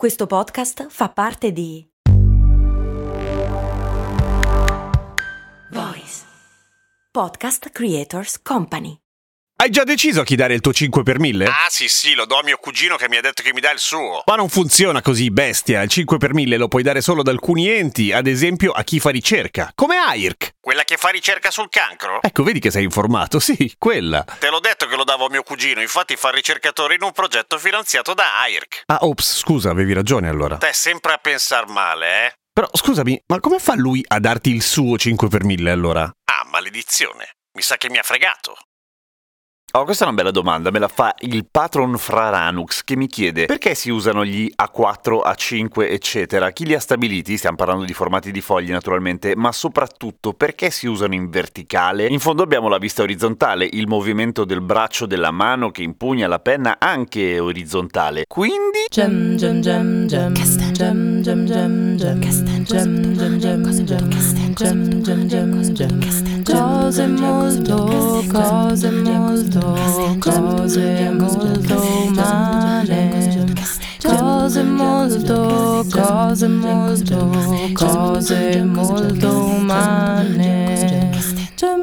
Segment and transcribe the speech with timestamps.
[0.00, 1.86] Questo podcast fa parte di
[5.72, 6.22] Voice
[7.10, 8.96] Podcast Creators Company.
[9.56, 11.44] Hai già deciso a chi dare il tuo 5 per 1000?
[11.44, 13.72] Ah sì sì, lo do a mio cugino che mi ha detto che mi dà
[13.72, 14.22] il suo.
[14.24, 15.82] Ma non funziona così, bestia.
[15.82, 19.00] Il 5 per 1000 lo puoi dare solo ad alcuni enti, ad esempio a chi
[19.00, 20.49] fa ricerca, come AIRC.
[20.62, 22.20] Quella che fa ricerca sul cancro?
[22.20, 24.22] Ecco, vedi che sei informato, sì, quella.
[24.38, 27.56] Te l'ho detto che lo davo a mio cugino, infatti fa ricercatore in un progetto
[27.58, 28.82] finanziato da AIRC.
[28.84, 30.58] Ah, ops, scusa, avevi ragione allora.
[30.58, 32.34] Te sempre a pensar male, eh?
[32.52, 36.02] Però scusami, ma come fa lui a darti il suo 5 per 1000 allora?
[36.02, 37.36] Ah, maledizione.
[37.56, 38.58] Mi sa che mi ha fregato.
[39.72, 43.46] Oh, questa è una bella domanda, me la fa il patron Fraranux che mi chiede
[43.46, 46.50] perché si usano gli A4, A5, eccetera.
[46.50, 47.36] Chi li ha stabiliti?
[47.36, 52.08] Stiamo parlando di formati di fogli naturalmente, ma soprattutto perché si usano in verticale?
[52.08, 56.40] In fondo abbiamo la vista orizzontale, il movimento del braccio della mano che impugna la
[56.40, 58.24] penna anche è orizzontale.
[58.26, 65.02] Quindi Gem gem gem gem gem gem gem gem gem gem gem gem gem gem
[65.02, 65.59] gem gem
[66.90, 69.76] cose molto cose molto
[70.18, 73.54] cose molto umane
[74.02, 77.30] cose molto cose molto
[77.74, 79.89] cose molto umane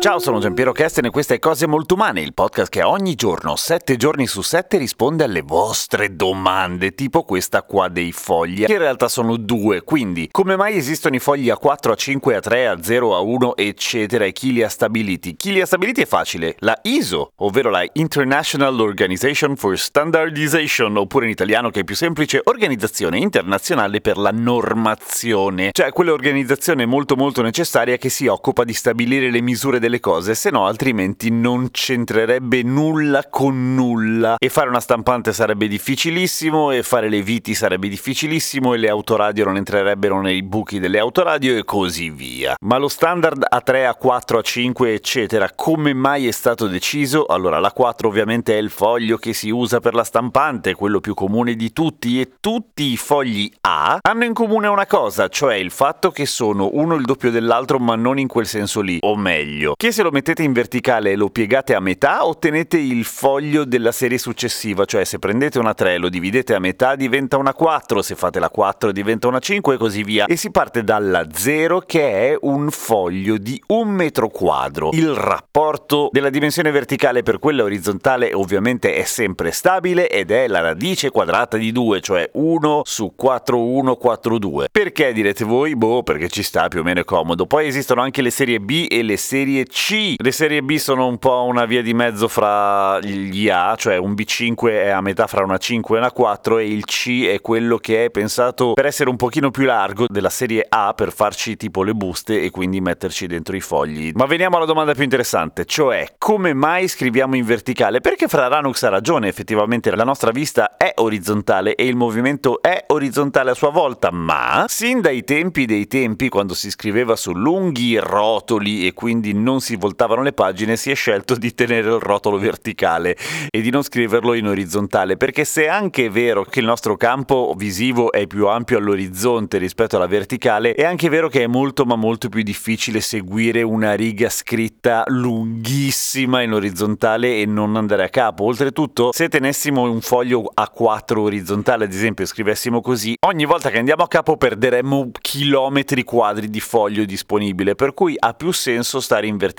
[0.00, 3.54] Ciao, sono Giampiero Kesten e questa è Cose Molto Umane, il podcast che ogni giorno,
[3.54, 8.78] 7 giorni su 7, risponde alle vostre domande, tipo questa qua dei fogli, che in
[8.78, 14.24] realtà sono due, quindi come mai esistono i fogli A4, A5, A3, A0, A1, eccetera,
[14.24, 15.36] e chi li ha stabiliti?
[15.36, 21.26] Chi li ha stabiliti è facile, la ISO, ovvero la International Organization for Standardization, oppure
[21.26, 27.42] in italiano che è più semplice, Organizzazione Internazionale per la Normazione, cioè quell'organizzazione molto molto
[27.42, 32.62] necessaria che si occupa di stabilire le misure delle cose, se no altrimenti non c'entrerebbe
[32.62, 34.36] nulla con nulla.
[34.38, 39.44] E fare una stampante sarebbe difficilissimo, e fare le viti sarebbe difficilissimo, e le autoradio
[39.44, 42.54] non entrerebbero nei buchi delle autoradio e così via.
[42.64, 47.26] Ma lo standard A3, A4, A5, eccetera, come mai è stato deciso?
[47.26, 51.54] Allora, l'A4 ovviamente è il foglio che si usa per la stampante, quello più comune
[51.54, 56.10] di tutti, e tutti i fogli A hanno in comune una cosa, cioè il fatto
[56.10, 59.92] che sono uno il doppio dell'altro, ma non in quel senso lì, o meglio, che
[59.92, 64.18] se lo mettete in verticale e lo piegate a metà ottenete il foglio della serie
[64.18, 68.14] successiva, cioè se prendete una 3 e lo dividete a metà diventa una 4, se
[68.14, 70.26] fate la 4 diventa una 5 e così via.
[70.26, 74.90] E si parte dalla 0 che è un foglio di un metro quadro.
[74.92, 80.60] Il rapporto della dimensione verticale per quella orizzontale ovviamente è sempre stabile ed è la
[80.60, 84.68] radice quadrata di 2, cioè 1 su 4, 1, 4, 2.
[84.70, 85.74] Perché direte voi?
[85.74, 87.46] Boh, perché ci sta più o meno comodo.
[87.46, 90.14] Poi esistono anche le serie B e le serie C.
[90.16, 94.12] Le serie B sono un po' una via di mezzo fra gli A, cioè un
[94.12, 97.78] B5 è a metà fra una 5 e una 4 e il C è quello
[97.78, 101.82] che è pensato per essere un pochino più largo della serie A per farci tipo
[101.82, 104.10] le buste e quindi metterci dentro i fogli.
[104.14, 108.00] Ma veniamo alla domanda più interessante, cioè come mai scriviamo in verticale?
[108.00, 112.84] Perché fra Ranux ha ragione, effettivamente la nostra vista è orizzontale e il movimento è
[112.88, 117.96] orizzontale a sua volta, ma sin dai tempi dei tempi, quando si scriveva su lunghi
[117.98, 122.38] rotoli e quindi non si voltavano le pagine, si è scelto di tenere il rotolo
[122.38, 123.16] verticale
[123.50, 127.54] e di non scriverlo in orizzontale, perché se anche è vero che il nostro campo
[127.56, 131.96] visivo è più ampio all'orizzonte rispetto alla verticale, è anche vero che è molto ma
[131.96, 138.44] molto più difficile seguire una riga scritta lunghissima in orizzontale e non andare a capo.
[138.44, 144.02] Oltretutto, se tenessimo un foglio A4 orizzontale, ad esempio, scrivessimo così, ogni volta che andiamo
[144.02, 149.36] a capo perderemmo chilometri quadri di foglio disponibile, per cui ha più senso stare in
[149.36, 149.49] verticale.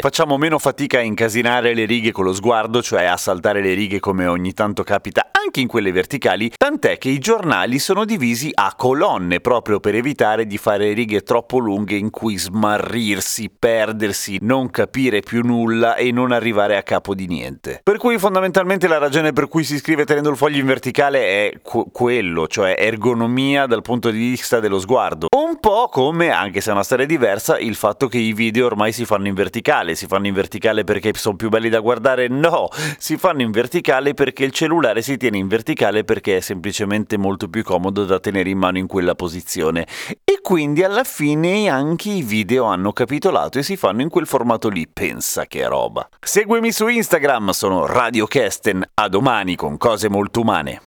[0.00, 4.00] Facciamo meno fatica a incasinare le righe con lo sguardo, cioè a saltare le righe
[4.00, 8.74] come ogni tanto capita anche in quelle verticali, tant'è che i giornali sono divisi a
[8.76, 15.20] colonne proprio per evitare di fare righe troppo lunghe in cui smarrirsi, perdersi, non capire
[15.20, 17.80] più nulla e non arrivare a capo di niente.
[17.82, 21.52] Per cui fondamentalmente la ragione per cui si scrive tenendo il foglio in verticale è
[21.62, 25.28] qu- quello, cioè ergonomia dal punto di vista dello sguardo.
[25.34, 28.92] Un po' come, anche se è una storia diversa, il fatto che i video ormai
[28.92, 29.94] si fanno in verticale.
[29.94, 32.28] Si fanno in verticale perché sono più belli da guardare?
[32.28, 37.16] No, si fanno in verticale perché il cellulare si tiene in verticale perché è semplicemente
[37.16, 39.86] molto più comodo da tenere in mano in quella posizione.
[40.24, 44.68] E quindi alla fine anche i video hanno capitolato e si fanno in quel formato
[44.68, 44.88] lì.
[44.92, 46.08] Pensa che roba.
[46.18, 48.84] Seguimi su Instagram, sono Radio Kesten.
[48.94, 50.82] A domani con cose molto umane.